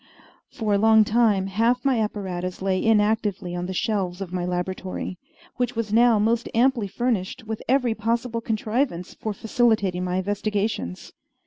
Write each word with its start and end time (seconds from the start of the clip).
For 0.49 0.73
a 0.73 0.79
long 0.79 1.03
time 1.03 1.45
half 1.45 1.85
my 1.85 1.99
apparatus 2.01 2.59
lay 2.63 2.83
inactively 2.83 3.55
on 3.55 3.67
the 3.67 3.73
shelves 3.75 4.19
of 4.19 4.33
my 4.33 4.45
laboratory, 4.45 5.19
which 5.57 5.75
was 5.75 5.93
now 5.93 6.17
most 6.17 6.49
amply 6.55 6.87
furnished 6.87 7.43
with 7.45 7.61
every 7.69 7.93
possible 7.93 8.41
contrivance 8.41 9.13
for 9.13 9.31
facilitating 9.31 10.03
my 10.03 10.15
investigations. 10.15 11.13